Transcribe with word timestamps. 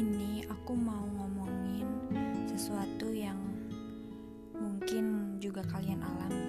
ini 0.00 0.40
aku 0.48 0.72
mau 0.72 1.04
ngomongin 1.12 1.84
sesuatu 2.48 3.12
yang 3.12 3.36
mungkin 4.56 5.36
juga 5.36 5.60
kalian 5.68 6.00
alami, 6.00 6.48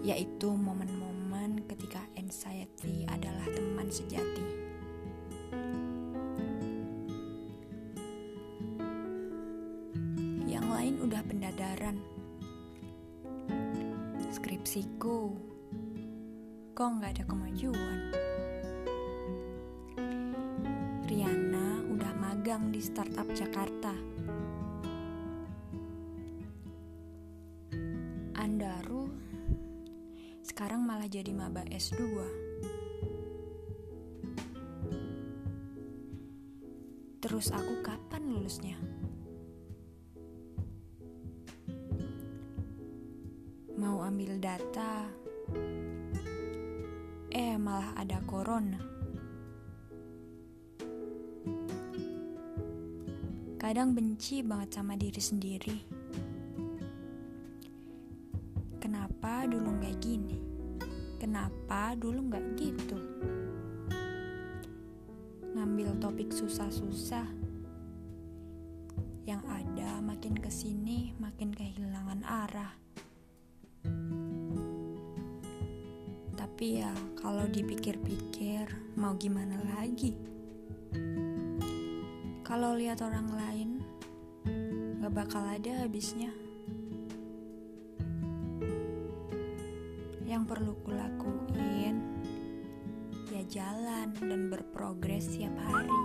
yaitu 0.00 0.48
momen-momen 0.48 1.60
ketika 1.68 2.00
anxiety 2.16 3.04
adalah 3.04 3.44
teman 3.52 3.92
sejati. 3.92 4.48
Yang 10.48 10.66
lain 10.72 10.94
udah 11.04 11.20
pendadaran, 11.28 12.00
skripsiku, 14.32 15.36
kok 16.72 16.88
nggak 16.96 17.12
ada 17.12 17.24
kemajuan. 17.28 18.27
Magang 22.48 22.72
di 22.72 22.80
startup 22.80 23.28
Jakarta. 23.36 23.92
Andaru 28.40 29.04
sekarang 30.40 30.80
malah 30.80 31.04
jadi 31.12 31.28
maba 31.36 31.60
S2. 31.68 32.00
Terus 37.20 37.52
aku 37.52 37.84
kapan 37.84 38.32
lulusnya? 38.32 38.80
Mau 43.76 44.00
ambil 44.00 44.40
data, 44.40 45.04
eh 47.28 47.60
malah 47.60 47.92
ada 47.92 48.24
corona. 48.24 48.97
Kadang 53.68 53.92
benci 53.92 54.40
banget 54.40 54.80
sama 54.80 54.96
diri 54.96 55.20
sendiri. 55.20 55.76
Kenapa 58.80 59.44
dulu 59.44 59.76
nggak 59.76 59.96
gini? 60.00 60.40
Kenapa 61.20 61.92
dulu 61.92 62.32
nggak 62.32 62.44
gitu? 62.56 62.96
Ngambil 65.52 66.00
topik 66.00 66.32
susah-susah. 66.32 67.28
Yang 69.28 69.42
ada 69.44 70.00
makin 70.00 70.40
ke 70.40 70.48
sini 70.48 71.12
makin 71.20 71.52
kehilangan 71.52 72.24
arah. 72.24 72.72
Tapi 76.40 76.80
ya 76.80 76.88
kalau 77.20 77.44
dipikir-pikir 77.44 78.96
mau 78.96 79.12
gimana 79.20 79.60
lagi? 79.76 80.37
Kalau 82.58 82.74
lihat 82.74 82.98
orang 83.06 83.30
lain 83.38 83.68
gak 84.98 85.14
bakal 85.14 85.46
ada 85.46 85.86
habisnya. 85.86 86.34
Yang 90.26 90.42
perlu 90.42 90.74
kulakuin 90.82 92.02
ya 93.30 93.46
jalan 93.46 94.10
dan 94.10 94.50
berprogres 94.50 95.30
setiap 95.30 95.54
hari. 95.54 96.02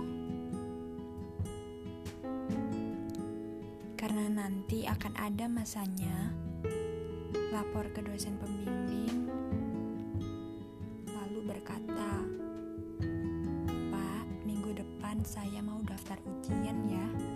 Karena 3.98 4.30
nanti 4.30 4.86
akan 4.86 5.10
ada 5.18 5.50
masanya 5.50 6.30
lapor 7.50 7.90
ke 7.90 7.98
dosen 7.98 8.38
pembimbing 8.38 9.26
lalu 11.18 11.50
berkata, 11.50 11.82
"Pak, 11.90 12.14
minggu 12.14 12.22
depan 12.22 12.33
saya 15.24 15.64
mau 15.64 15.80
daftar 15.88 16.20
ujian 16.28 16.76
ya. 16.84 17.33